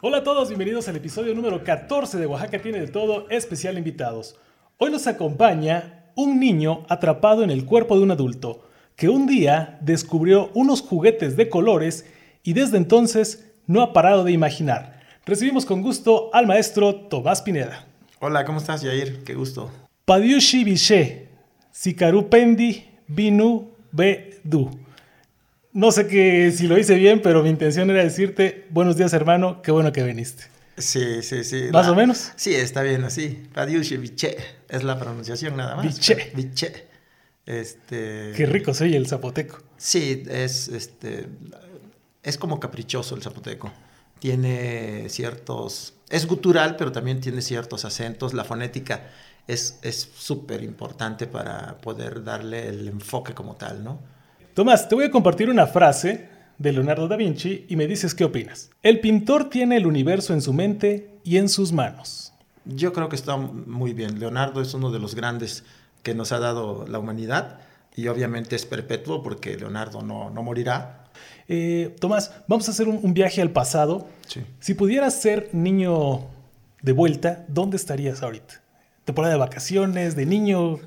[0.00, 4.36] Hola a todos, bienvenidos al episodio número 14 de Oaxaca tiene de todo, especial invitados.
[4.78, 9.78] Hoy nos acompaña un niño atrapado en el cuerpo de un adulto que un día
[9.80, 12.06] descubrió unos juguetes de colores
[12.42, 15.00] y desde entonces no ha parado de imaginar.
[15.24, 17.86] Recibimos con gusto al maestro Tomás Pineda.
[18.18, 19.24] Hola, ¿cómo estás, Yair?
[19.24, 19.70] Qué gusto.
[20.04, 21.28] Padiushi Biche,
[21.70, 24.70] Sikarupendi Binu Bedu.
[25.74, 29.62] No sé que, si lo hice bien, pero mi intención era decirte buenos días, hermano,
[29.62, 30.44] qué bueno que viniste.
[30.76, 31.68] Sí, sí, sí.
[31.72, 32.32] ¿Más o menos?
[32.36, 33.48] Sí, está bien así.
[33.54, 34.36] Padiushi Biche
[34.68, 35.86] es la pronunciación nada más.
[35.86, 36.32] Biche.
[36.34, 36.86] Biche.
[37.46, 38.32] Este...
[38.36, 39.62] Qué rico soy el zapoteco.
[39.78, 41.26] Sí, es, este,
[42.22, 43.72] es como caprichoso el zapoteco.
[44.18, 45.94] Tiene ciertos...
[46.10, 48.34] Es gutural, pero también tiene ciertos acentos.
[48.34, 49.08] La fonética
[49.46, 49.78] es
[50.14, 54.11] súper importante para poder darle el enfoque como tal, ¿no?
[54.54, 58.24] Tomás, te voy a compartir una frase de Leonardo da Vinci y me dices qué
[58.24, 58.68] opinas.
[58.82, 62.34] El pintor tiene el universo en su mente y en sus manos.
[62.66, 64.20] Yo creo que está muy bien.
[64.20, 65.64] Leonardo es uno de los grandes
[66.02, 67.60] que nos ha dado la humanidad
[67.96, 71.04] y obviamente es perpetuo porque Leonardo no, no morirá.
[71.48, 74.06] Eh, Tomás, vamos a hacer un, un viaje al pasado.
[74.26, 74.42] Sí.
[74.60, 76.26] Si pudieras ser niño
[76.82, 78.60] de vuelta, ¿dónde estarías ahorita?
[79.06, 80.78] Temporada de vacaciones, de niño,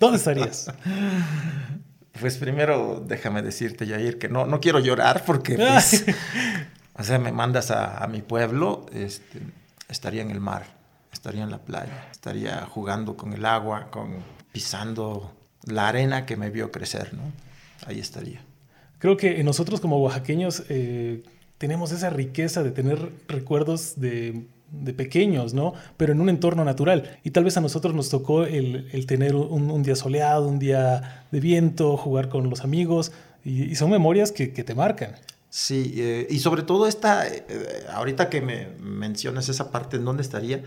[0.00, 0.68] ¿dónde estarías?
[2.20, 6.04] Pues primero déjame decirte, Yair, que no, no quiero llorar porque, pues,
[6.94, 9.40] o sea, me mandas a, a mi pueblo, este,
[9.88, 10.66] estaría en el mar,
[11.12, 14.16] estaría en la playa, estaría jugando con el agua, con,
[14.52, 15.32] pisando
[15.64, 17.22] la arena que me vio crecer, ¿no?
[17.86, 18.40] Ahí estaría.
[18.98, 21.22] Creo que nosotros como oaxaqueños eh,
[21.58, 25.74] tenemos esa riqueza de tener recuerdos de, de, pequeños, ¿no?
[25.96, 27.18] Pero en un entorno natural.
[27.22, 31.26] Y tal vez a nosotros nos tocó el, el tener un, día soleado, un día
[31.30, 33.12] de viento, jugar con los amigos.
[33.44, 35.14] Y, son memorias que, que, te marcan.
[35.50, 37.44] Sí, eh, y sobre todo esta, eh,
[37.92, 40.62] ahorita que me mencionas esa parte en dónde estaría,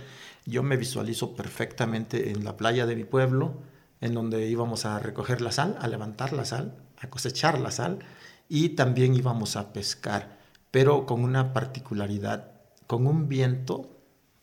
[0.46, 3.56] yo me visualizo perfectamente en la playa de mi pueblo,
[4.02, 8.00] en donde íbamos a recoger la sal, a levantar la sal, a cosechar la sal,
[8.48, 10.38] y también íbamos a pescar,
[10.70, 12.52] pero con una particularidad,
[12.86, 13.95] con un viento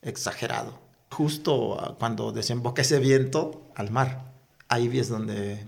[0.02, 0.78] exagerado.
[1.10, 4.32] Justo cuando desemboca ese viento al mar,
[4.68, 5.58] ahí es donde,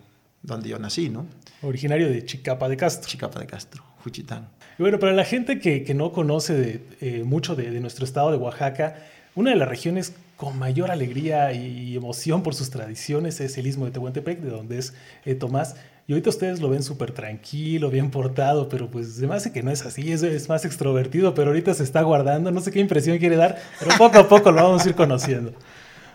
[0.43, 1.27] donde yo nací, ¿no?
[1.63, 3.09] Originario de Chicapa de Castro.
[3.09, 4.49] Chicapa de Castro, Juchitán.
[4.79, 8.05] Y bueno, para la gente que, que no conoce de, eh, mucho de, de nuestro
[8.05, 8.97] estado de Oaxaca,
[9.35, 13.85] una de las regiones con mayor alegría y emoción por sus tradiciones es el Istmo
[13.85, 14.95] de Tehuantepec, de donde es
[15.25, 15.77] eh, Tomás.
[16.07, 19.63] Y ahorita ustedes lo ven súper tranquilo, bien portado, pero pues se me hace que
[19.63, 22.81] no es así, es, es, más extrovertido, pero ahorita se está guardando, no sé qué
[22.81, 25.55] impresión quiere dar, pero poco a poco lo vamos a ir conociendo.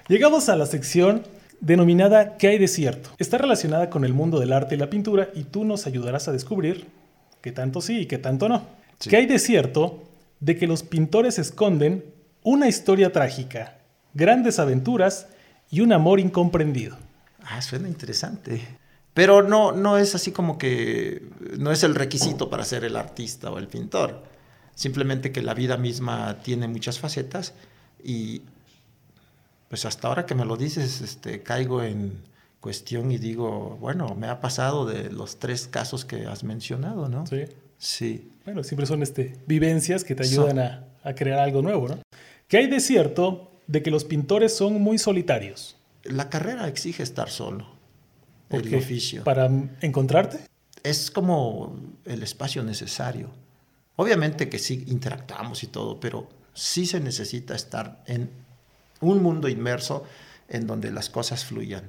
[0.07, 1.23] Llegamos a la sección
[1.59, 3.09] denominada ¿Qué hay de cierto?
[3.17, 6.31] Está relacionada con el mundo del arte y la pintura y tú nos ayudarás a
[6.31, 6.87] descubrir
[7.41, 8.65] qué tanto sí y qué tanto no.
[8.99, 9.09] Sí.
[9.09, 10.03] ¿Qué hay de cierto
[10.39, 12.05] de que los pintores esconden
[12.43, 13.77] una historia trágica,
[14.13, 15.27] grandes aventuras
[15.69, 16.97] y un amor incomprendido?
[17.43, 18.61] Ah, suena interesante.
[19.13, 21.23] Pero no, no es así como que
[21.57, 24.23] no es el requisito para ser el artista o el pintor.
[24.75, 27.53] Simplemente que la vida misma tiene muchas facetas
[28.03, 28.43] y
[29.67, 32.21] pues hasta ahora que me lo dices, este, caigo en
[32.59, 37.25] cuestión y digo, bueno, me ha pasado de los tres casos que has mencionado, ¿no?
[37.27, 37.43] Sí.
[37.77, 38.31] Sí.
[38.45, 41.99] Bueno, siempre son este, vivencias que te ayudan a, a crear algo nuevo, ¿no?
[42.47, 45.77] ¿Qué hay de cierto de que los pintores son muy solitarios?
[46.03, 47.78] La carrera exige estar solo.
[48.49, 49.23] El oficio.
[49.23, 49.49] ¿Para
[49.81, 50.39] encontrarte?
[50.83, 53.29] Es como el espacio necesario.
[53.95, 58.29] Obviamente que sí interactuamos y todo, pero sí se necesita estar en
[59.01, 60.05] un mundo inmerso
[60.47, 61.83] en donde las cosas fluyan.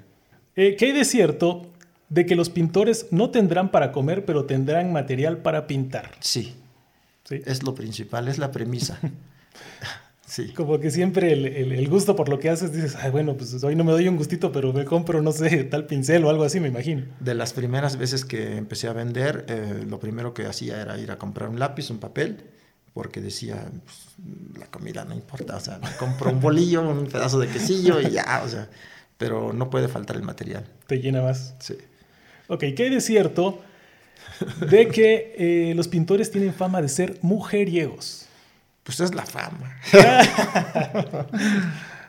[0.57, 1.67] Eh, ¿Qué hay de cierto
[2.09, 6.13] de que los pintores no tendrán para comer, pero tendrán material para pintar?
[6.21, 6.57] Sí.
[7.25, 7.41] ¿Sí?
[7.47, 8.99] Es lo principal, es la premisa.
[10.31, 10.53] Sí.
[10.53, 13.65] Como que siempre el, el, el, gusto por lo que haces, dices, ay, bueno, pues
[13.65, 16.45] hoy no me doy un gustito, pero me compro, no sé, tal pincel o algo
[16.45, 17.05] así, me imagino.
[17.19, 21.11] De las primeras veces que empecé a vender, eh, lo primero que hacía era ir
[21.11, 22.45] a comprar un lápiz, un papel,
[22.95, 24.15] porque decía, pues,
[24.57, 28.11] la comida no importa, o sea, me compro un bolillo, un pedazo de quesillo y
[28.11, 28.69] ya, o sea,
[29.19, 30.65] pero no puede faltar el material.
[30.87, 31.57] Te llena más.
[31.59, 31.75] Sí.
[32.47, 33.63] Ok, ¿qué hay de cierto
[34.71, 38.29] de que eh, los pintores tienen fama de ser mujeriegos?
[38.83, 39.77] Pues es la fama.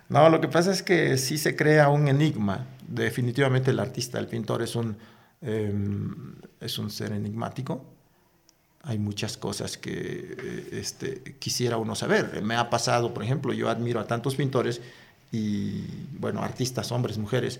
[0.09, 2.65] no, lo que pasa es que sí se crea un enigma.
[2.88, 4.97] Definitivamente el artista, el pintor es un,
[5.41, 5.73] eh,
[6.59, 7.85] es un ser enigmático.
[8.83, 12.41] Hay muchas cosas que este, quisiera uno saber.
[12.41, 14.81] Me ha pasado, por ejemplo, yo admiro a tantos pintores
[15.31, 15.83] y,
[16.18, 17.59] bueno, artistas, hombres, mujeres,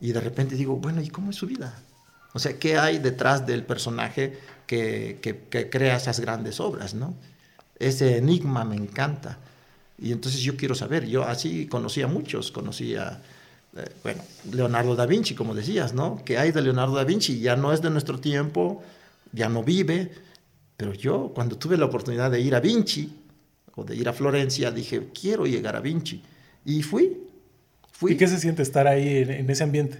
[0.00, 1.78] y de repente digo, bueno, ¿y cómo es su vida?
[2.32, 7.14] O sea, ¿qué hay detrás del personaje que, que, crea esas grandes obras, ¿no?
[7.82, 9.38] Ese enigma me encanta.
[9.98, 13.20] Y entonces yo quiero saber, yo así conocí a muchos, conocí a,
[13.76, 16.22] eh, bueno, Leonardo da Vinci, como decías, ¿no?
[16.24, 17.40] Que hay de Leonardo da Vinci?
[17.40, 18.82] Ya no es de nuestro tiempo,
[19.32, 20.10] ya no vive,
[20.76, 23.16] pero yo cuando tuve la oportunidad de ir a Vinci
[23.74, 26.22] o de ir a Florencia, dije, quiero llegar a Vinci.
[26.64, 27.16] Y fui,
[27.90, 28.12] fui.
[28.12, 29.98] ¿Y qué se siente estar ahí en, ese ambiente?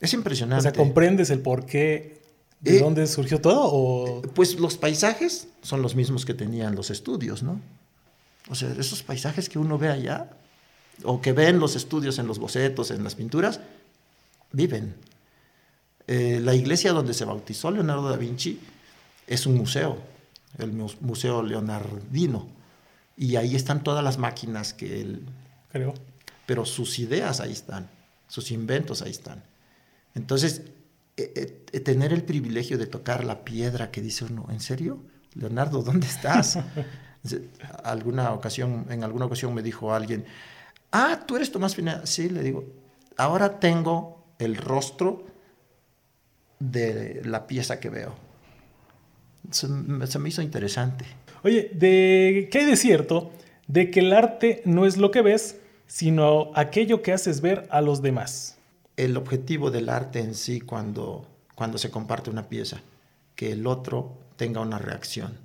[0.00, 0.60] Es impresionante.
[0.60, 2.20] O sea, ¿comprendes el por qué,
[2.60, 3.68] de eh, dónde surgió todo?
[3.72, 4.22] O...
[4.22, 7.60] Pues los paisajes son los mismos que tenían los estudios, ¿no?
[8.48, 10.30] O sea, esos paisajes que uno ve allá,
[11.04, 13.60] o que ven los estudios en los bocetos, en las pinturas,
[14.52, 14.94] viven.
[16.06, 18.58] Eh, la iglesia donde se bautizó Leonardo da Vinci
[19.26, 19.98] es un museo,
[20.56, 22.48] el Museo Leonardino,
[23.16, 25.26] y ahí están todas las máquinas que él
[25.70, 25.94] creó.
[26.46, 27.90] Pero sus ideas ahí están,
[28.26, 29.42] sus inventos ahí están.
[30.14, 30.62] Entonces,
[31.18, 35.02] eh, eh, tener el privilegio de tocar la piedra que dice uno, ¿en serio?
[35.34, 36.58] Leonardo, ¿dónde estás?
[37.84, 40.24] alguna ocasión, en alguna ocasión me dijo alguien,
[40.92, 42.06] ah, tú eres Tomás Pineda.
[42.06, 42.64] Sí, le digo,
[43.16, 45.26] ahora tengo el rostro
[46.58, 48.14] de la pieza que veo.
[49.50, 51.04] Se, me hizo interesante.
[51.42, 53.32] Oye, de, ¿qué hay de cierto
[53.66, 55.56] de que el arte no es lo que ves,
[55.86, 58.57] sino aquello que haces ver a los demás?
[58.98, 62.80] El objetivo del arte en sí cuando, cuando se comparte una pieza,
[63.36, 65.38] que el otro tenga una reacción.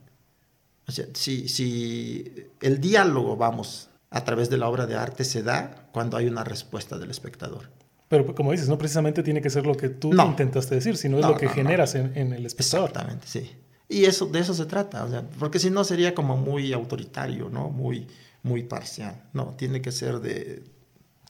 [0.88, 5.44] O sea, si, si el diálogo, vamos, a través de la obra de arte se
[5.44, 7.70] da cuando hay una respuesta del espectador.
[8.08, 11.26] Pero como dices, no precisamente tiene que ser lo que tú intentaste decir, sino es
[11.26, 12.90] lo que generas en, en, el espectador.
[12.90, 13.52] Exactamente, sí.
[13.90, 17.50] Y eso, de eso se trata, o sea, porque si no sería como muy autoritario,
[17.50, 17.70] ¿no?
[17.70, 18.08] Muy,
[18.42, 19.24] muy parcial.
[19.34, 20.64] No, tiene que ser de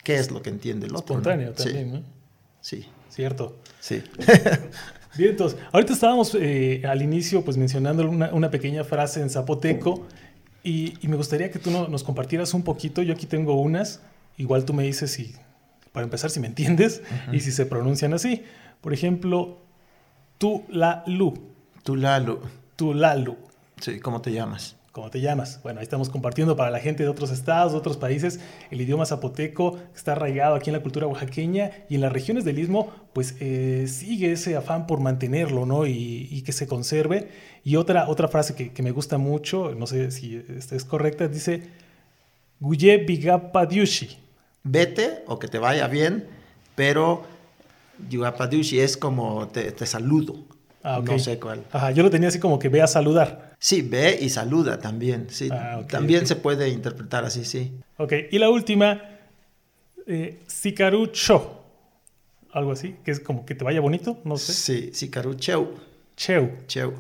[0.04, 1.16] qué es lo que entiende el otro.
[1.16, 1.92] Espontáneo también, sí.
[1.92, 2.04] ¿no?
[2.62, 2.86] Sí.
[3.10, 3.58] Cierto.
[3.80, 4.02] Sí.
[5.18, 10.08] Bien, entonces, ahorita estábamos eh, al inicio pues mencionando una, una, pequeña frase en zapoteco
[10.64, 13.02] y, me gustaría que tú nos compartieras un poquito.
[13.02, 14.02] Yo aquí tengo unas.
[14.38, 15.36] Igual tú me dices si,
[15.92, 18.44] para empezar, si me entiendes y si se pronuncian así.
[18.82, 19.60] Por ejemplo,
[20.38, 21.34] tu la lu.
[21.84, 22.40] Tu la lu.
[22.76, 23.38] Tu la lu.
[23.80, 24.78] Sí, ¿cómo te llamas?
[24.94, 25.60] ¿Cómo te llamas?
[25.64, 29.08] Bueno, ahí estamos compartiendo para la gente de otros estados, de otros países, el idioma
[29.08, 32.94] zapoteco que está arraigado aquí en la cultura oaxaqueña y en las regiones del istmo,
[33.12, 35.88] pues eh, sigue ese afán por mantenerlo, ¿no?
[35.88, 37.30] Y, que se conserve.
[37.64, 41.64] Y otra, otra frase que, me gusta mucho, no sé si esta es correcta, dice,
[42.60, 44.20] Guye Bigapadiushi.
[44.62, 46.28] Vete o que te vaya bien,
[46.76, 47.24] pero
[47.98, 50.36] Bigapadiushi es como te, te saludo.
[50.84, 51.64] Ah, No sé cuál.
[51.72, 53.56] Ajá, yo lo tenía así como que ve a saludar.
[53.58, 55.28] Sí, ve y saluda también.
[55.30, 57.72] Sí, ah, también se puede interpretar así, sí.
[57.98, 59.02] Ok, y la última,
[60.06, 61.64] eh, Sikaru Cho.
[62.52, 64.54] Algo así, que es como que te vaya bonito, no sé.
[64.54, 65.76] Sí, Sikaru Cheu.
[66.18, 66.52] Cheu.
[66.68, 66.94] Cheu.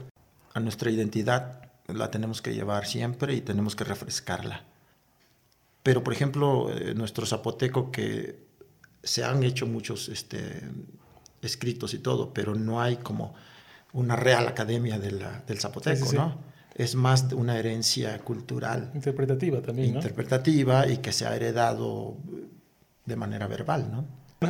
[0.53, 4.63] A nuestra identidad la tenemos que llevar siempre y tenemos que refrescarla.
[5.83, 8.39] Pero, por ejemplo, eh, nuestro zapoteco que
[9.03, 10.61] se han hecho muchos este,
[11.41, 13.35] escritos y todo, pero no hay como
[13.93, 16.53] una real academia del zapoteco, ¿no?
[16.75, 18.91] es más una herencia cultural.
[18.93, 22.17] Interpretativa también, Interpretativa y que se ha heredado
[23.05, 24.05] de manera verbal, ¿no?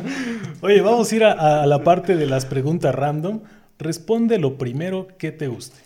[0.60, 3.40] Oye, vamos a ir a, la parte de las preguntas random.
[3.78, 5.78] Responde lo primero que te guste.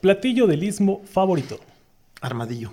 [0.00, 1.58] Platillo del istmo favorito.
[2.20, 2.72] Armadillo.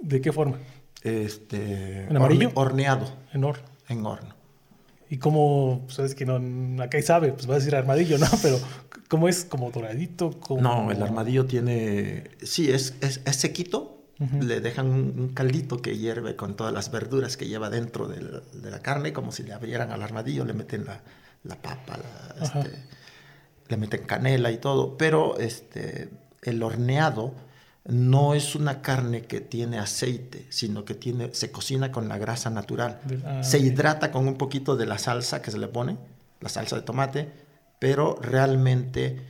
[0.00, 0.58] ¿De qué forma?
[1.02, 2.50] Este, ¿En amarillo?
[2.54, 3.06] horneado.
[3.32, 3.64] En horno.
[3.88, 4.34] En horno.
[5.12, 8.28] Y como, sabes que no, acá y sabe, pues va a decir armadillo, ¿no?
[8.42, 8.60] Pero
[9.08, 9.44] ¿cómo es?
[9.44, 10.38] ¿Como doradito?
[10.38, 10.62] Como...
[10.62, 13.96] No, el armadillo tiene, sí, es, es, sequito.
[14.40, 18.82] Le dejan un, caldito que hierve con todas las verduras que lleva dentro de la,
[18.82, 21.00] carne, como si le abrieran al armadillo, le meten la,
[21.42, 21.98] la papa,
[22.40, 22.70] este,
[23.68, 24.96] le meten canela y todo.
[24.96, 26.10] Pero este,
[26.42, 27.34] el horneado
[27.84, 32.50] no es una carne que tiene aceite, sino que tiene, se cocina con la grasa
[32.50, 33.00] natural.
[33.24, 35.96] Ah, se hidrata con un poquito de la salsa que se le pone,
[36.40, 37.32] la salsa de tomate,
[37.78, 39.24] pero realmente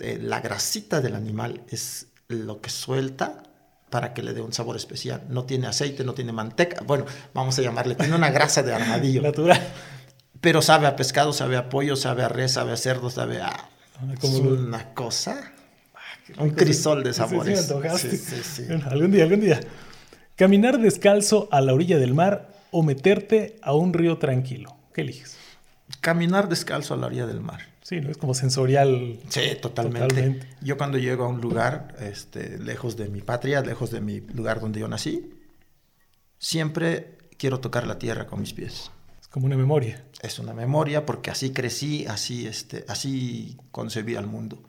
[0.00, 3.42] eh, la grasita del animal es lo que suelta
[3.90, 5.22] para que le dé un sabor especial.
[5.28, 6.82] No tiene aceite, no tiene manteca.
[6.84, 9.22] Bueno, vamos a llamarle, tiene una grasa de armadillo.
[9.22, 9.60] Natural.
[10.40, 13.50] Pero sabe a pescado, sabe a pollo, sabe a res, sabe a cerdo, sabe a...
[13.50, 15.53] Ah, como una cosa
[16.38, 17.70] un crisol de sabores.
[17.98, 19.60] Sí, sí, sí, algún día, algún día.
[20.36, 24.76] Caminar descalzo a la orilla del mar o meterte a un río tranquilo.
[24.92, 25.36] ¿Qué eliges?
[26.00, 27.60] Caminar descalzo a la orilla del mar.
[27.82, 28.10] Sí, ¿no?
[28.10, 29.20] es como sensorial.
[29.28, 30.40] Sí, totalmente.
[30.62, 34.60] Yo cuando llego a un lugar este, lejos de mi patria, lejos de mi lugar
[34.60, 35.30] donde yo nací,
[36.38, 38.90] siempre quiero tocar la tierra con mis pies.
[39.20, 40.02] Es como una memoria.
[40.22, 44.62] Es una memoria porque así crecí, así, este, así concebí al mundo.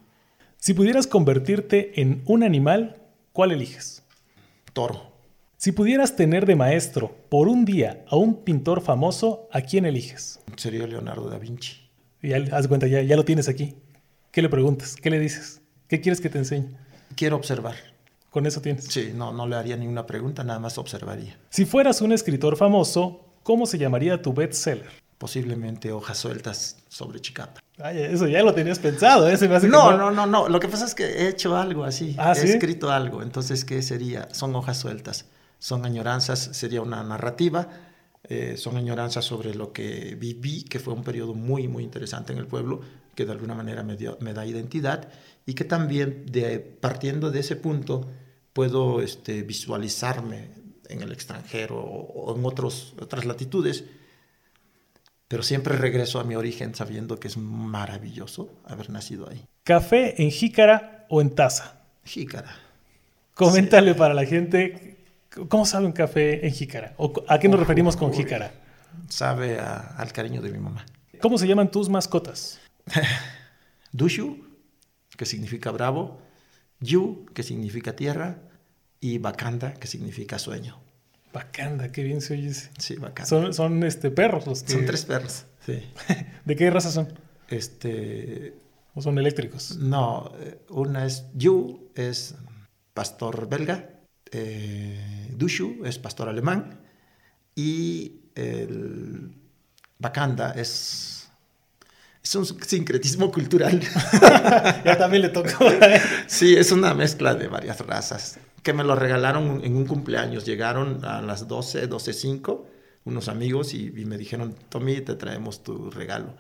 [0.66, 3.00] Si pudieras convertirte en un animal,
[3.34, 4.02] ¿cuál eliges?
[4.74, 5.12] Toro.
[5.58, 10.40] Si pudieras tener de maestro por un día a un pintor famoso, ¿a quién eliges?
[10.56, 11.88] Sería Leonardo da Vinci.
[12.20, 13.76] Y ya, haz cuenta, ya, ya lo tienes aquí.
[14.32, 14.96] ¿Qué le preguntas?
[14.96, 15.62] ¿Qué le dices?
[15.88, 16.76] ¿Qué quieres que te enseñe?
[17.16, 17.76] Quiero observar.
[18.32, 18.86] Con eso tienes.
[18.86, 21.38] Sí, no, no le haría ninguna pregunta, nada más observaría.
[21.52, 24.90] Si fueras un escritor famoso, ¿cómo se llamaría tu bestseller?
[25.20, 27.62] Posiblemente hojas sueltas sobre Chicapa.
[27.78, 29.36] Ay, eso ya lo tenías pensado, ¿eh?
[29.38, 30.48] Se me hace que No, no, no, no.
[30.48, 32.16] Lo que pasa es que he hecho algo así.
[32.18, 32.48] ¿Ah, he sí?
[32.48, 33.22] escrito algo.
[33.22, 34.30] Entonces, ¿qué sería?
[34.34, 35.26] Son hojas sueltas.
[35.60, 37.68] Son añoranzas, sería una narrativa.
[38.28, 42.40] eh, son añoranzas sobre lo que viví, que fue un periodo muy, muy interesante en
[42.40, 42.82] el pueblo,
[43.14, 45.10] que de alguna manera me, dio- me da identidad
[45.46, 48.10] y que también, de, partiendo de ese punto,
[48.52, 50.50] puedo este, visualizarme
[50.90, 53.84] en el extranjero o, o en otros, otras latitudes
[55.28, 59.46] pero siempre regreso a mi origen sabiendo que es maravilloso haber nacido ahí.
[59.64, 61.82] ¿Café en jícara o en taza?
[62.04, 62.56] Jícara.
[63.34, 64.98] Coméntale para la gente,
[65.50, 66.94] ¿cómo sabe un café en jícara?
[66.98, 68.18] ¿O ¿A qué nos referimos con Uy.
[68.18, 68.52] jícara?
[69.10, 70.86] Sabe a- al cariño de mi mamá.
[71.22, 72.60] ¿Cómo se llaman tus mascotas?
[73.92, 74.46] Dushu,
[75.18, 76.22] que significa bravo,
[76.80, 78.38] Yu, que significa tierra,
[79.00, 80.80] y Bakanda, que significa sueño.
[81.36, 82.72] Bacanda, qué bien se oye ese.
[82.78, 83.28] Sí, Bakanda.
[83.28, 84.72] Son, son este, perros los que...
[84.72, 85.46] Son tres perros.
[85.66, 85.84] Sí.
[86.46, 87.14] ¿De qué raza son?
[87.50, 88.54] Este,
[88.94, 89.76] ¿O son eléctricos?
[89.78, 92.36] no, eh, una es Yu, es
[92.94, 93.90] pastor belga,
[94.32, 96.80] eh, Dushu es pastor alemán,
[97.54, 99.36] y el
[100.00, 101.28] Bakanda es,
[102.24, 103.82] es un sincretismo cultural.
[104.86, 105.66] ya también le tocó.
[106.28, 108.40] Sí, es una mezcla de varias razas.
[108.66, 110.44] Que me lo regalaron en un cumpleaños.
[110.46, 112.66] Llegaron a las 12, 12.05
[113.06, 116.34] unos amigos y, y me dijeron, Tommy, te traemos tu regalo.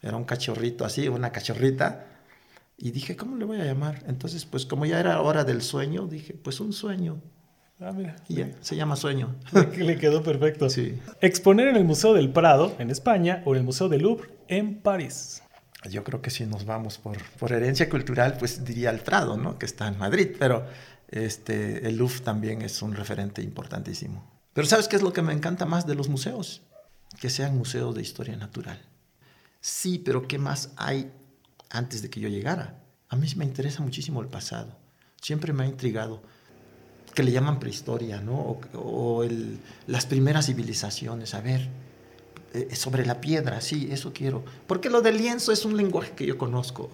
[0.00, 2.06] Era un cachorrito así, una cachorrita.
[2.78, 4.02] Y dije, ¿cómo le voy a llamar?
[4.06, 7.20] Entonces, pues como ya era hora del sueño, dije, pues un sueño.
[7.80, 8.14] ah, mira.
[8.28, 9.34] Y ya, se llama sueño.
[9.52, 10.70] Le, le quedó perfecto.
[10.70, 10.98] Sí.
[11.20, 14.80] Exponer en el Museo del Prado, en España, o en el Museo del Louvre, en
[14.80, 15.42] París.
[15.90, 19.58] Yo creo que si nos vamos por, por herencia cultural, pues diría el Prado, ¿no?
[19.58, 20.64] Que está en Madrid, pero
[21.12, 24.28] este, el Louvre también es un referente importantísimo.
[24.54, 26.62] Pero ¿sabes qué es lo que me encanta más de los museos?
[27.20, 28.80] Que sean museos de historia natural.
[29.60, 31.12] Sí, pero ¿qué más hay
[31.70, 32.82] antes de que yo llegara?
[33.08, 34.76] A mí me interesa muchísimo el pasado.
[35.20, 36.22] Siempre me ha intrigado
[37.14, 38.58] que le llaman prehistoria, ¿no?
[38.74, 39.24] O,
[39.86, 41.34] las primeras civilizaciones.
[41.34, 41.68] A ver,
[42.54, 44.44] eh, sobre la piedra, sí, eso quiero.
[44.66, 46.90] Porque lo del lienzo es un lenguaje que yo conozco.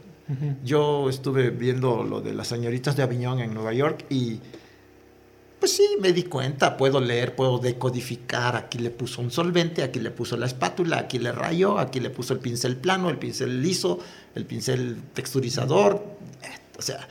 [0.62, 4.40] Yo estuve viendo lo de las señoritas de Aviñón en Nueva York y
[5.58, 9.98] pues sí, me di cuenta, puedo leer, puedo decodificar, aquí le puso un solvente, aquí
[9.98, 13.60] le puso la espátula, aquí le rayó, aquí le puso el pincel plano, el pincel
[13.60, 13.98] liso,
[14.34, 16.04] el pincel texturizador,
[16.42, 17.08] eh, o sea,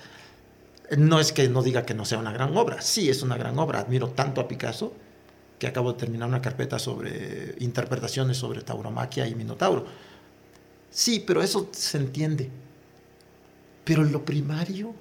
[0.97, 3.59] no es que no diga que no sea una gran obra, sí es una gran
[3.59, 4.93] obra, admiro tanto a Picasso
[5.59, 9.85] que acabo de terminar una carpeta sobre interpretaciones sobre tauromaquia y minotauro.
[10.89, 12.49] Sí, pero eso se entiende.
[13.87, 14.93] Pero lo primario,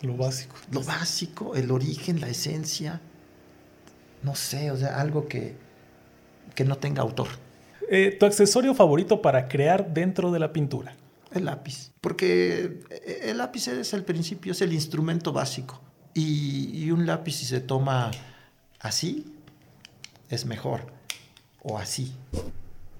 [0.00, 0.56] Lo básico.
[0.70, 3.00] lo básico, el origen, la esencia,
[4.22, 5.54] no sé, o sea, algo que,
[6.54, 7.28] que no tenga autor.
[7.90, 10.94] Eh, ¿Tu accesorio favorito para crear dentro de la pintura?
[11.32, 11.92] El lápiz.
[12.00, 12.80] Porque
[13.22, 15.80] el lápiz es el principio, es el instrumento básico.
[16.14, 18.10] Y, y un lápiz si se toma
[18.80, 19.32] así,
[20.30, 20.86] es mejor.
[21.62, 22.12] O así.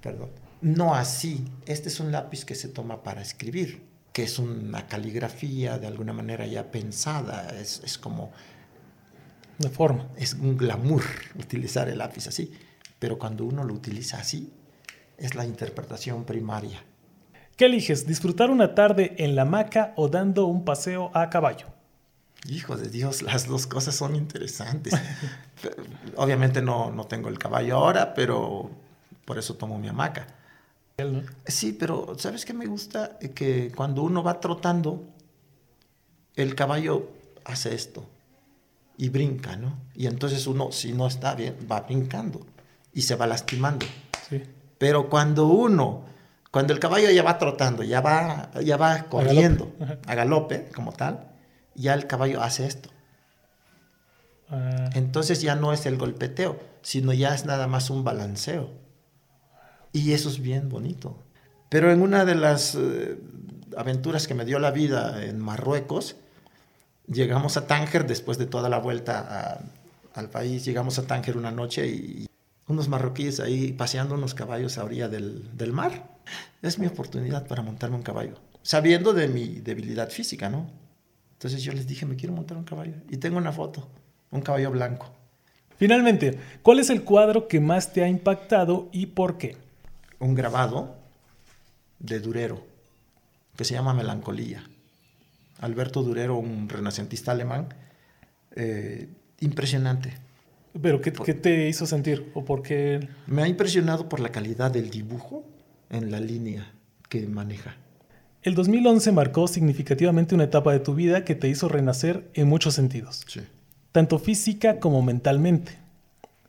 [0.02, 0.30] Perdón.
[0.61, 1.44] No así.
[1.66, 3.82] Este es un lápiz que se toma para escribir,
[4.12, 7.49] que es una caligrafía de alguna manera ya pensada.
[7.59, 8.33] Es, es como,
[9.59, 10.09] De forma.
[10.16, 11.02] es un glamour
[11.38, 12.52] utilizar el lápiz así.
[12.99, 14.52] Pero cuando uno lo utiliza así,
[15.19, 16.83] es la interpretación primaria.
[17.57, 18.07] ¿Qué eliges?
[18.07, 21.66] ¿Disfrutar una tarde en la hamaca o dando un paseo a caballo?
[22.49, 24.95] Hijo de Dios, las dos cosas son interesantes.
[26.16, 28.71] Obviamente no, no tengo el caballo ahora, pero
[29.25, 30.26] por eso tomo mi hamaca.
[31.47, 33.18] Sí, pero ¿sabes qué me gusta?
[33.21, 35.04] Eh, Que cuando uno va trotando,
[36.37, 37.11] el caballo
[37.44, 38.04] hace esto
[38.97, 39.76] y brinca, ¿no?
[39.94, 42.47] Y entonces uno, si no está bien, va brincando
[42.92, 43.87] y se va lastimando.
[44.28, 44.42] Sí.
[44.78, 46.04] Pero cuando uno,
[46.50, 49.73] cuando el caballo ya va trotando, ya va, ya va corriendo,
[50.06, 51.28] a galope como tal,
[51.75, 52.90] ya el caballo hace esto.
[54.50, 58.71] Ah, Entonces ya no es el golpeteo, sino ya es nada más un balanceo.
[59.92, 61.22] Y eso es bien bonito.
[61.68, 63.18] Pero en una de las eh,
[63.76, 66.16] aventuras que me dio la vida en Marruecos,
[67.06, 69.64] llegamos a Tánger después de toda la vuelta
[70.14, 72.26] al país, llegamos a Tánger una noche y
[72.68, 76.11] unos marroquíes ahí paseando unos caballos a orilla del mar.
[76.62, 78.34] Es mi oportunidad para montarme un caballo.
[78.62, 80.70] sabiendo de mi debilidad física, ¿no?
[81.32, 82.94] Entonces yo les dije, me quiero montar un caballo.
[83.11, 83.88] Y tengo una foto,
[84.30, 85.11] un caballo blanco.
[85.76, 89.56] Finalmente, ¿cuál es el cuadro que más te ha impactado y por qué?
[90.22, 90.94] Un grabado
[91.98, 92.64] de Durero,
[93.56, 94.62] que se llama Melancolía.
[95.58, 97.74] Alberto Durero, un renacentista alemán,
[98.54, 99.08] eh,
[99.40, 100.14] impresionante.
[100.80, 102.30] ¿Pero qué, qué, te hizo sentir?
[102.34, 103.08] ¿O por qué?
[103.26, 105.44] Me ha impresionado por la calidad del dibujo
[105.90, 106.72] en la línea
[107.08, 107.74] que maneja.
[108.44, 112.74] El 2011 marcó significativamente una etapa de tu vida que te hizo renacer en muchos
[112.74, 113.40] sentidos, Sí.
[113.90, 115.78] tanto física como mentalmente.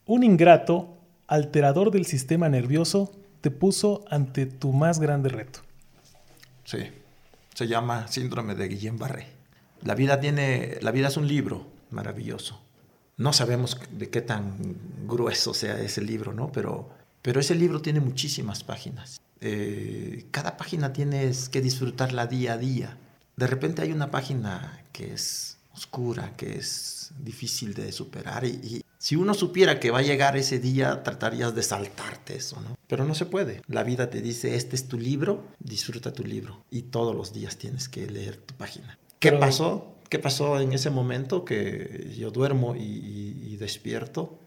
[0.06, 3.12] Un ingrato, alterador del sistema nervioso,
[3.44, 5.60] te puso ante tu más grande reto.
[6.64, 6.78] Sí.
[7.54, 9.26] Se llama síndrome de Guillain-Barré.
[9.82, 12.62] La vida tiene, la vida es un libro maravilloso.
[13.18, 16.54] No sabemos de qué tan grueso sea ese libro, ¿no?
[16.54, 16.90] Pero,
[17.22, 19.20] pero ese libro tiene muchísimas páginas.
[19.42, 22.98] Eh, cada página tienes que disfrutarla día a día.
[23.36, 28.84] De repente hay una página que es oscura, que es difícil de superar y, y
[29.04, 32.78] si uno supiera que va a llegar ese día, tratarías de saltarte eso, ¿no?
[32.94, 33.64] Pero no se puede.
[33.66, 36.64] La vida te dice, este es tu libro, disfruta tu libro.
[36.70, 39.00] Y todos los días tienes que leer tu página.
[39.18, 39.96] ¿Qué Pero- pasó?
[40.12, 41.44] ¿Qué pasó en ese momento?
[41.44, 44.38] Que yo duermo y, y- y despierto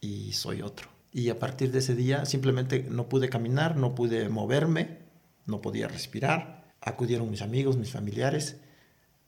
[0.00, 0.86] y soy otro.
[1.12, 4.98] Y a partir de ese día simplemente no pude caminar, no pude moverme,
[5.46, 6.70] no podía respirar.
[6.80, 8.58] Acudieron mis amigos, mis familiares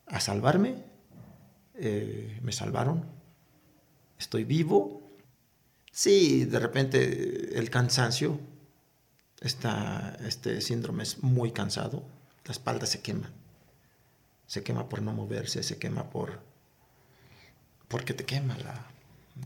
[0.07, 0.77] a salvarme.
[1.75, 3.05] Eh, me salvaron
[4.17, 5.03] estoy vivo.
[5.91, 8.39] Sí, de repente el cansancio,
[9.41, 12.03] esta, este síndrome es muy cansado,
[12.45, 13.31] la espalda se quema.
[14.47, 16.41] Se quema por no moverse, se quema por...
[17.89, 18.87] porque te quema la,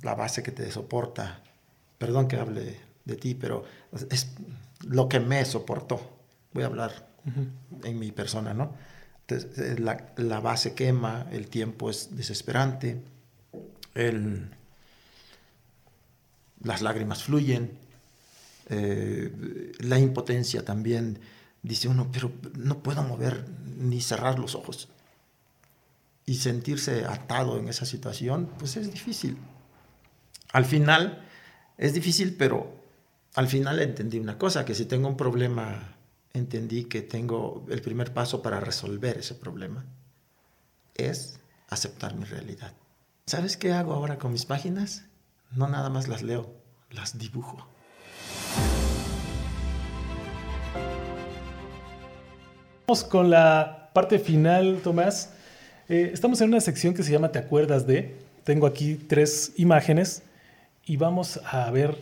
[0.03, 1.43] la base que te soporta.
[1.99, 3.65] Perdón que hable de ti, pero
[4.11, 4.33] es
[4.81, 6.19] lo que me soportó.
[6.53, 7.09] Voy a hablar
[7.85, 8.75] en mi persona, ¿no?
[9.27, 13.03] Entonces, eh, la, la base quema, el tiempo es desesperante,
[13.95, 14.51] el,
[16.63, 17.79] las lágrimas fluyen,
[18.69, 21.21] eh, la impotencia también.
[21.63, 24.89] Dice uno, pero no puedo mover ni cerrar los ojos.
[26.27, 29.39] Y sentirse atado en esa situación, pues es difícil.
[30.53, 31.27] Al final,
[31.77, 32.85] es difícil, pero
[33.35, 35.97] al final entendí una cosa, que si tengo un problema,
[36.33, 39.85] entendí que tengo el primer paso para resolver ese problema,
[40.95, 42.75] es aceptar mi realidad.
[43.27, 45.07] ¿Sabes qué hago ahora con mis páginas?
[45.51, 46.55] No nada más las leo,
[46.91, 47.67] las dibujo.
[52.87, 55.31] Vamos con la parte final, Tomás.
[55.89, 58.15] Eh, estamos en una sección que se llama ¿Te acuerdas de?
[58.45, 60.23] Tengo aquí tres imágenes
[60.85, 61.97] y vamos a ver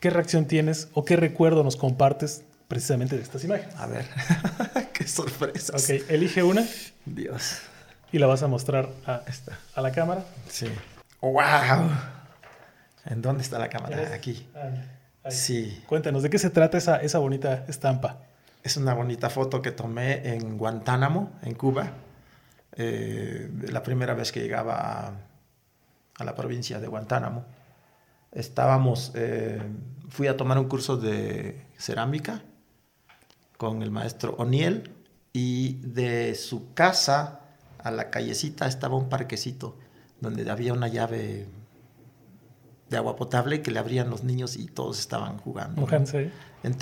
[0.00, 3.74] qué reacción tienes o qué recuerdo nos compartes precisamente de estas imágenes.
[3.76, 4.04] A ver,
[4.92, 5.82] qué sorpresas.
[5.82, 6.66] Ok, elige una
[7.06, 7.60] Dios.
[8.12, 9.58] y la vas a mostrar a, Esta.
[9.74, 10.22] a la cámara.
[10.50, 10.66] Sí.
[11.22, 11.90] ¡Wow!
[13.06, 14.12] ¿En dónde está la cámara?
[14.14, 14.46] Aquí.
[14.54, 14.82] Ahí,
[15.24, 15.32] ahí.
[15.32, 15.82] Sí.
[15.86, 18.18] Cuéntanos, ¿de qué se trata esa, esa bonita estampa?
[18.64, 21.92] Es una bonita foto que tomé en Guantánamo, en Cuba.
[22.72, 25.12] Eh, la primera vez que llegaba a,
[26.16, 27.44] a la provincia de Guantánamo.
[28.32, 29.62] Estábamos, eh,
[30.08, 32.42] fui a tomar un curso de cerámica
[33.58, 34.90] con el maestro O'Neill
[35.34, 37.40] y de su casa
[37.78, 39.76] a la callecita estaba un parquecito
[40.20, 41.46] donde había una llave
[42.88, 45.76] de agua potable que le abrían los niños y todos estaban jugando.
[45.76, 45.82] ¿no?
[45.82, 46.32] Mojándose.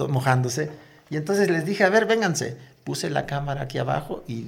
[0.09, 0.92] Mojándose.
[1.13, 2.57] Y entonces les dije, a ver, vénganse.
[2.85, 4.47] Puse la cámara aquí abajo y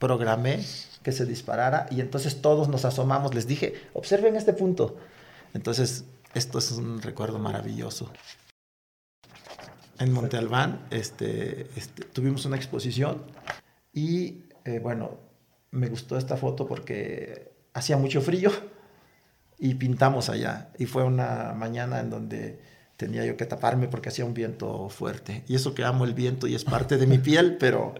[0.00, 0.58] programé
[1.04, 3.32] que se disparara y entonces todos nos asomamos.
[3.32, 4.98] Les dije, observen este punto.
[5.54, 6.04] Entonces,
[6.34, 8.10] esto es un recuerdo maravilloso.
[10.00, 13.22] En Monte Albán este, este, tuvimos una exposición
[13.92, 15.20] y, eh, bueno,
[15.70, 18.50] me gustó esta foto porque hacía mucho frío
[19.60, 20.72] y pintamos allá.
[20.76, 25.44] Y fue una mañana en donde tenía yo que taparme porque hacía un viento fuerte.
[25.48, 27.94] Y eso que amo el viento y es parte de mi piel, pero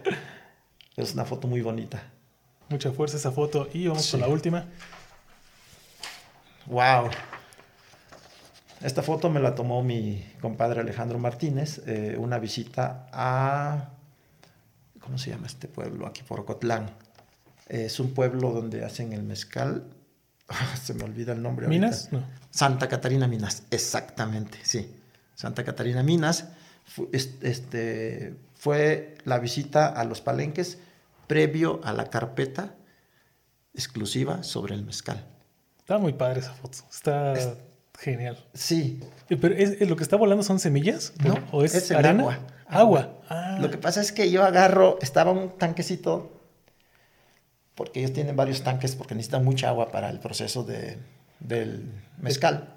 [0.96, 2.02] es una foto muy bonita.
[2.68, 3.68] Mucha fuerza esa foto.
[3.72, 4.12] Y vamos Sí.
[4.12, 4.66] con la última.
[6.66, 7.11] ¡Wow!
[8.80, 13.90] Esta foto me la tomó mi compadre Alejandro Martínez, eh, una visita a...
[15.00, 16.07] ¿Cómo se llama este pueblo?
[16.07, 16.90] Aquí por Ocotlán.
[17.68, 19.85] Es un pueblo donde hacen el mezcal.
[20.83, 21.66] Se me olvida el nombre.
[21.68, 22.09] ¿Minas?
[22.12, 22.22] No.
[22.50, 24.94] Santa Catarina Minas, exactamente, sí.
[25.35, 26.46] Santa Catarina Minas
[26.85, 30.78] fu- es- este, fue la visita a los palenques
[31.26, 32.74] previo a la carpeta
[33.74, 35.24] exclusiva sobre el mezcal.
[35.78, 36.78] Está muy padre esa foto.
[36.90, 37.33] Está.
[37.33, 37.48] Es-
[37.98, 38.37] Genial.
[38.54, 39.00] Sí.
[39.30, 41.98] Eh, Pero es, es- lo que está volando son semillas No, o es, es el
[41.98, 42.20] arena?
[42.22, 42.38] agua.
[42.66, 43.20] Agua.
[43.28, 46.34] Ah, Lo que pasa es que yo agarro, estaba un tanquecito,
[47.74, 50.98] porque ellos tienen varios tanques porque necesitan mucha agua para el proceso de,
[51.40, 52.74] del mezcal.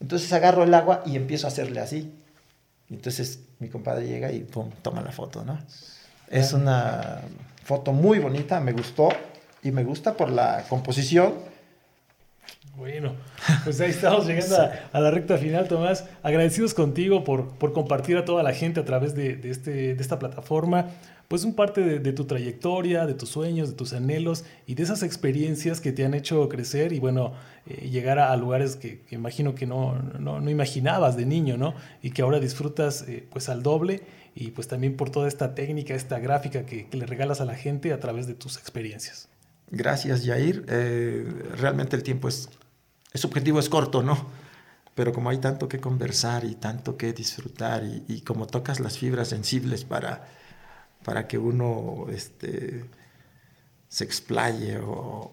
[0.00, 2.12] Entonces agarro el agua y empiezo a hacerle así.
[2.90, 5.58] Entonces mi compadre llega y pum, toma la foto, ¿no?
[6.28, 7.20] Es una
[7.64, 9.10] foto muy bonita, me gustó
[9.62, 11.34] y me gusta por la composición.
[12.76, 13.14] Bueno,
[13.64, 14.56] pues ahí estamos llegando
[14.92, 16.06] a, la recta final, Tomás.
[16.22, 20.02] Agradecidos contigo por, por compartir a toda la gente a través de, de este, de
[20.02, 20.86] esta plataforma,
[21.28, 25.02] pues un parte de, tu trayectoria, de tus sueños, de tus anhelos y de esas
[25.02, 27.32] experiencias que te han hecho crecer y bueno,
[27.66, 31.74] eh, llegar a, lugares que, imagino que no, no, no imaginabas de niño, ¿no?
[32.02, 34.02] Y que ahora disfrutas eh, pues al doble
[34.34, 37.54] y pues también por toda esta técnica, esta gráfica que, que le regalas a la
[37.54, 39.28] gente a través de tus experiencias.
[39.72, 40.66] Gracias, Jair.
[40.68, 42.50] Eh, realmente el tiempo es,
[43.12, 44.26] es objetivo, es corto, ¿no?
[44.94, 48.98] Pero como hay tanto que conversar y tanto que disfrutar y, y como tocas las
[48.98, 50.28] fibras sensibles para,
[51.04, 52.84] para que uno este,
[53.88, 55.32] se explaye o,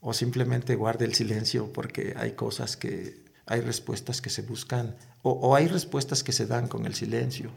[0.00, 5.32] o simplemente guarde el silencio porque hay cosas que, hay respuestas que se buscan o,
[5.32, 7.50] o hay respuestas que se dan con el silencio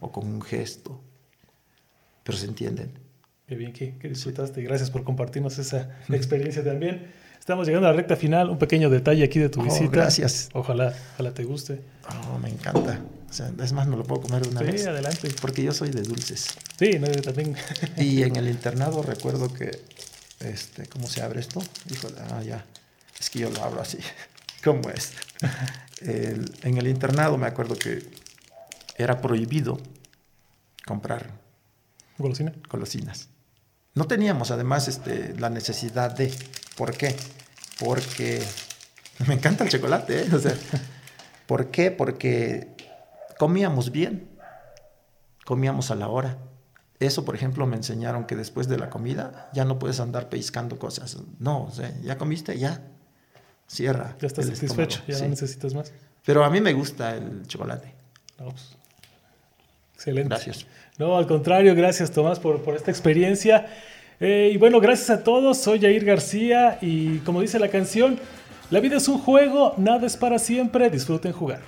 [0.00, 1.00] o con un gesto,
[2.24, 2.92] pero se entienden.
[3.46, 4.62] Qué bien que, que disfrutaste.
[4.62, 7.10] Gracias por compartirnos esa experiencia también.
[7.48, 8.50] Estamos llegando a la recta final.
[8.50, 9.88] Un pequeño detalle aquí de tu Oh, visita.
[9.90, 10.50] gracias.
[10.52, 11.80] Ojalá, ojalá te guste.
[12.30, 13.00] Oh, me encanta.
[13.26, 14.86] O sea, es más, no lo puedo comer de una Sí, vez.
[14.86, 15.30] adelante.
[15.40, 16.48] Porque yo soy de dulces.
[16.78, 17.56] Sí, no, yo también.
[17.96, 19.70] Y en el internado recuerdo que,
[20.40, 21.62] este, ¿cómo se abre esto?
[21.90, 22.66] Híjole, ah, ya.
[23.18, 23.96] Es que yo lo abro así.
[24.62, 25.12] ¿Cómo es?
[26.02, 28.04] El- en el internado me acuerdo que
[28.98, 29.80] era prohibido
[30.86, 31.30] comprar
[32.18, 32.52] Golosina.
[32.68, 33.28] golosinas.
[33.94, 36.30] No teníamos además este, la necesidad de.
[36.76, 37.16] ¿Por qué?
[37.78, 38.42] Porque
[39.26, 40.22] me encanta el chocolate.
[40.22, 40.28] ¿eh?
[40.32, 40.54] O sea,
[41.48, 41.90] ¿Por qué?
[41.90, 42.68] Porque
[43.38, 44.28] comíamos bien,
[45.46, 46.36] comíamos a la hora.
[47.00, 50.78] Eso, por ejemplo, me enseñaron que después de la comida ya no puedes andar pellizcando
[50.78, 51.16] cosas.
[51.38, 52.82] No, o sea, ya comiste, ya.
[53.66, 54.14] Cierra.
[54.20, 55.00] Ya estás satisfecho.
[55.08, 55.22] Ya sí.
[55.22, 55.90] no necesitas más.
[56.22, 57.94] Pero a mí me gusta el chocolate.
[58.38, 58.76] No, pues,
[59.94, 60.28] Excelente.
[60.28, 60.66] Gracias.
[60.98, 63.68] No, al contrario, gracias Tomás por, por esta experiencia.
[64.20, 65.58] Eh, y bueno, gracias a todos.
[65.58, 68.18] Soy Jair García y como dice la canción,
[68.70, 70.90] la vida es un juego, nada es para siempre.
[70.90, 71.60] Disfruten jugar.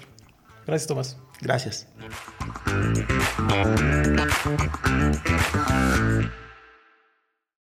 [0.66, 1.16] Gracias Tomás.
[1.40, 1.86] Gracias.